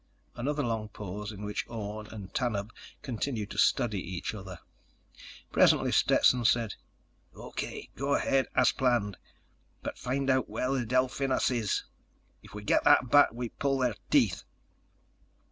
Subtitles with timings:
[0.33, 2.71] _Another long pause in which Orne and Tanub
[3.03, 4.57] continued to study each other.
[5.51, 6.73] Presently, Stetson said:
[7.35, 7.91] "O.K.
[7.95, 9.17] Go ahead as planned.
[9.83, 11.83] But find out where the Delphinus _is!
[12.41, 14.41] If we get that back we pull their teeth."